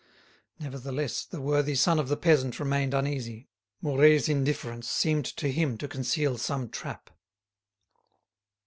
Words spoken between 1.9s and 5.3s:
of the peasant remained uneasy; Mouret's indifference seemed